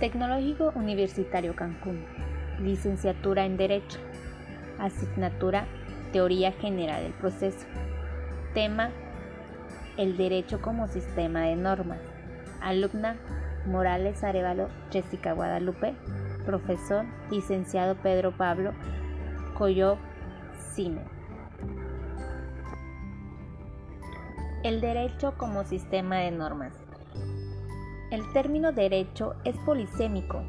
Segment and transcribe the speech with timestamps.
[0.00, 2.04] Tecnológico Universitario Cancún.
[2.60, 3.98] Licenciatura en Derecho.
[4.78, 5.66] Asignatura
[6.12, 7.66] Teoría General del Proceso.
[8.52, 8.90] Tema
[9.96, 12.00] El Derecho como Sistema de Normas.
[12.60, 13.16] Alumna
[13.64, 15.94] Morales Arevalo Jessica Guadalupe.
[16.44, 18.74] Profesor Licenciado Pedro Pablo
[19.54, 19.96] Coyo
[20.74, 21.00] Cine.
[24.62, 26.85] El derecho como sistema de normas.
[28.10, 30.40] El término derecho es polisémico.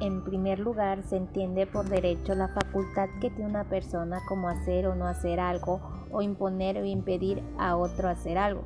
[0.00, 4.86] En primer lugar, se entiende por derecho la facultad que tiene una persona como hacer
[4.86, 5.80] o no hacer algo
[6.12, 8.62] o imponer o impedir a otro hacer algo.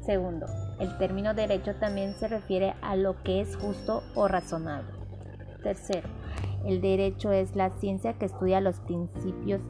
[0.00, 0.46] Segundo,
[0.80, 4.90] el término derecho también se refiere a lo que es justo o razonable.
[5.62, 6.08] Tercero,
[6.64, 9.62] el derecho es la ciencia que estudia los principios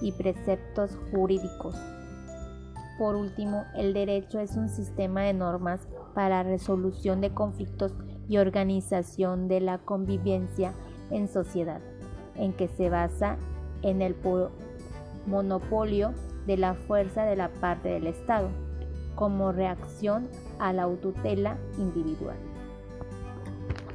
[0.00, 1.74] y preceptos jurídicos.
[2.98, 7.94] Por último, el derecho es un sistema de normas para resolución de conflictos
[8.28, 10.72] y organización de la convivencia
[11.10, 11.80] en sociedad,
[12.36, 13.36] en que se basa
[13.82, 14.16] en el
[15.26, 16.14] monopolio
[16.46, 18.48] de la fuerza de la parte del Estado,
[19.14, 22.36] como reacción a la autotela individual.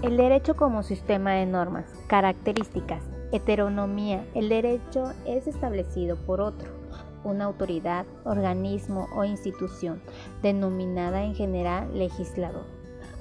[0.03, 1.85] El derecho como sistema de normas.
[2.07, 3.03] Características.
[3.31, 4.25] Heteronomía.
[4.33, 6.80] El derecho es establecido por otro
[7.23, 10.01] una autoridad, organismo o institución,
[10.41, 12.65] denominada en general legislador,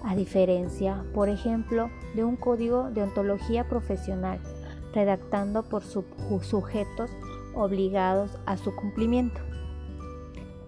[0.04, 4.40] a diferencia, por ejemplo, de un código de ontología profesional,
[4.92, 7.10] redactando por sujetos
[7.54, 9.40] obligados a su cumplimiento.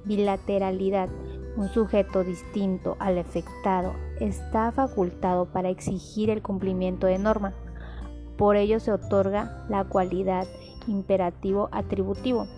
[0.04, 1.08] Bilateralidad.
[1.54, 7.52] Un sujeto distinto al afectado está facultado para exigir el cumplimiento de norma.
[8.38, 10.46] Por ello se otorga la cualidad
[10.86, 12.48] imperativo atributivo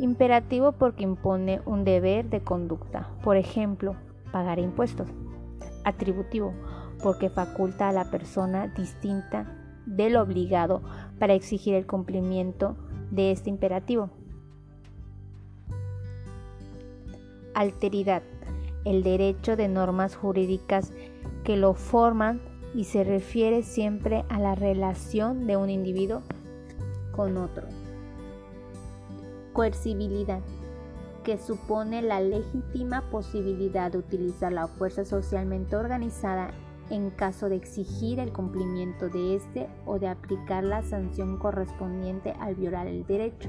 [0.00, 3.96] Imperativo porque impone un deber de conducta, por ejemplo,
[4.32, 5.06] pagar impuestos.
[5.84, 6.54] Atributivo
[7.02, 9.44] porque faculta a la persona distinta
[9.84, 10.80] del obligado
[11.18, 12.76] para exigir el cumplimiento
[13.10, 14.08] de este imperativo.
[17.52, 18.22] Alteridad.
[18.86, 20.94] El derecho de normas jurídicas
[21.44, 22.40] que lo forman
[22.74, 26.22] y se refiere siempre a la relación de un individuo
[27.12, 27.66] con otro
[29.52, 30.40] coercibilidad,
[31.24, 36.50] que supone la legítima posibilidad de utilizar la fuerza socialmente organizada
[36.90, 42.56] en caso de exigir el cumplimiento de este o de aplicar la sanción correspondiente al
[42.56, 43.48] violar el derecho.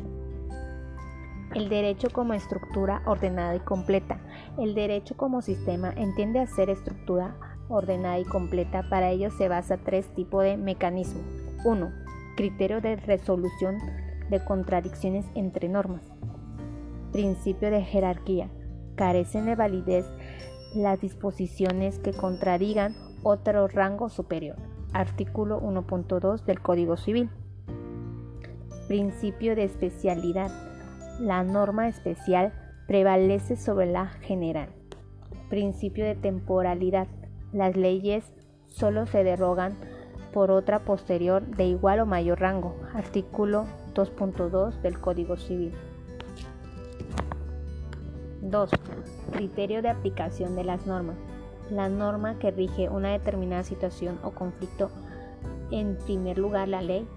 [1.53, 4.21] El derecho como estructura ordenada y completa.
[4.57, 7.35] El derecho como sistema entiende a ser estructura
[7.67, 8.87] ordenada y completa.
[8.89, 11.25] Para ello se basa tres tipos de mecanismos.
[11.65, 11.91] 1.
[12.37, 13.79] Criterio de resolución
[14.31, 16.01] de contradicciones entre normas.
[17.11, 18.49] Principio de jerarquía.
[18.95, 20.05] Carecen de validez
[20.73, 24.55] las disposiciones que contradigan otro rango superior.
[24.93, 27.29] Artículo 1.2 del Código Civil.
[28.87, 30.51] Principio de especialidad.
[31.19, 32.53] La norma especial
[32.87, 34.69] prevalece sobre la general.
[35.49, 37.07] Principio de temporalidad.
[37.51, 38.33] Las leyes
[38.67, 39.77] solo se derrogan
[40.31, 42.75] por otra posterior de igual o mayor rango.
[42.93, 45.73] Artículo 2.2 del Código Civil.
[48.41, 48.69] 2.
[49.33, 51.17] Criterio de aplicación de las normas.
[51.69, 54.89] La norma que rige una determinada situación o conflicto,
[55.71, 57.07] en primer lugar la ley,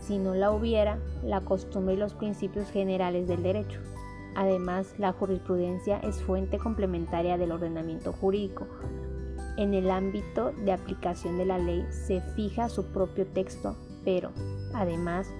[0.00, 3.80] si no la hubiera, la costumbre y los principios generales del derecho.
[4.34, 8.66] Además, la jurisprudencia es fuente complementaria del ordenamiento jurídico.
[9.60, 13.76] En el ámbito de aplicación de la ley se fija su propio texto,
[14.06, 14.30] pero,
[14.72, 15.30] además,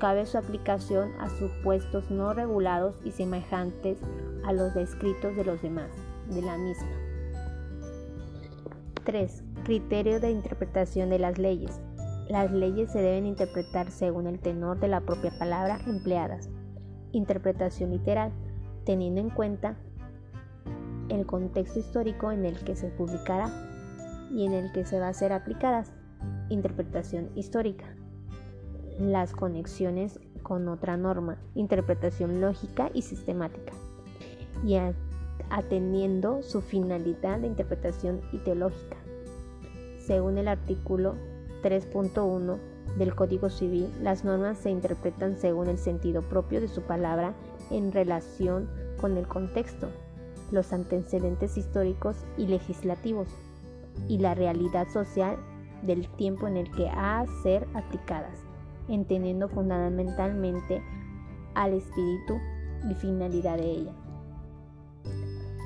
[0.00, 4.00] cabe su aplicación a supuestos no regulados y semejantes
[4.44, 5.88] a los descritos de los demás,
[6.28, 6.90] de la misma.
[9.04, 9.44] 3.
[9.62, 11.80] Criterio de interpretación de las leyes.
[12.28, 16.50] Las leyes se deben interpretar según el tenor de la propia palabra empleadas.
[17.12, 18.32] Interpretación literal,
[18.84, 19.76] teniendo en cuenta
[21.10, 23.50] el contexto histórico en el que se publicará
[24.30, 25.92] y en el que se va a ser aplicadas.
[26.48, 27.86] Interpretación histórica
[29.00, 33.72] las conexiones con otra norma, interpretación lógica y sistemática,
[34.64, 34.76] y
[35.48, 38.96] atendiendo su finalidad de interpretación ideológica.
[39.98, 41.14] Según el artículo
[41.62, 42.58] 3.1
[42.98, 47.32] del Código Civil, las normas se interpretan según el sentido propio de su palabra
[47.70, 48.68] en relación
[49.00, 49.88] con el contexto,
[50.50, 53.28] los antecedentes históricos y legislativos
[54.08, 55.36] y la realidad social
[55.82, 58.50] del tiempo en el que ha ser aplicadas
[58.90, 60.82] entendiendo fundamentalmente
[61.54, 62.38] al espíritu
[62.90, 63.92] y finalidad de ella.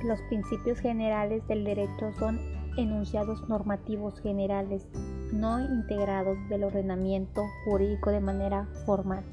[0.05, 2.39] Los principios generales del derecho son
[2.77, 4.87] enunciados normativos generales
[5.33, 9.25] no integrados del ordenamiento jurídico de manera formal.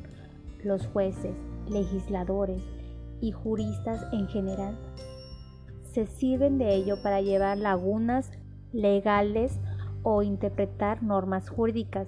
[0.63, 1.35] Los jueces,
[1.67, 2.61] legisladores
[3.19, 4.77] y juristas en general
[5.91, 8.31] se sirven de ello para llevar lagunas
[8.71, 9.59] legales
[10.03, 12.07] o interpretar normas jurídicas.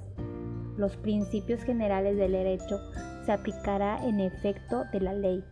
[0.77, 2.80] Los principios generales del derecho
[3.25, 5.44] se aplicará en efecto de la ley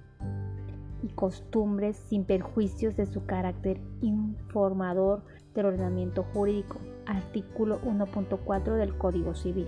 [1.03, 5.23] y costumbres sin perjuicios de su carácter informador
[5.53, 9.67] del ordenamiento jurídico, artículo 1.4 del Código Civil.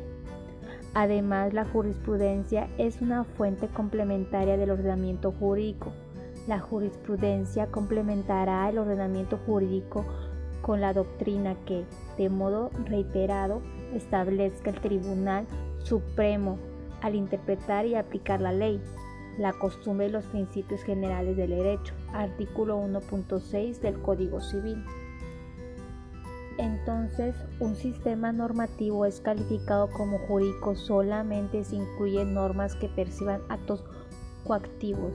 [0.94, 5.92] Además, la jurisprudencia es una fuente complementaria del ordenamiento jurídico.
[6.48, 10.06] La jurisprudencia complementará el ordenamiento jurídico
[10.62, 11.86] con la doctrina que,
[12.18, 13.62] de modo reiterado,
[13.94, 15.46] establezca el Tribunal
[15.84, 16.58] Supremo
[17.02, 18.82] al interpretar y aplicar la ley,
[19.38, 24.84] la costumbre y los principios generales del derecho, artículo 1.6 del Código Civil.
[26.58, 33.84] Entonces, un sistema normativo es calificado como jurídico solamente si incluye normas que perciban actos
[34.44, 35.14] coactivos,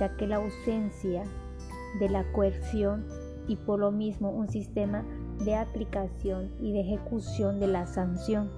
[0.00, 1.22] ya que la ausencia
[2.00, 3.06] de la coerción
[3.46, 5.04] y por lo mismo un sistema
[5.44, 8.50] de aplicación y de ejecución de la sanción,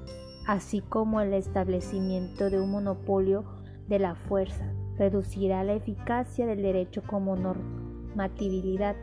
[0.46, 3.44] así como el establecimiento de un monopolio
[3.88, 8.96] de la fuerza, reducirá la eficacia del derecho como normatividad.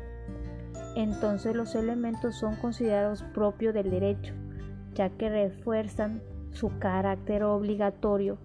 [0.95, 4.33] Entonces los elementos son considerados propios del derecho,
[4.93, 6.21] ya que refuerzan
[6.51, 8.37] su carácter obligatorio,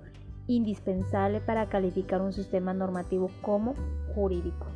[0.46, 3.74] indispensable para calificar un sistema normativo como
[4.14, 4.66] jurídico.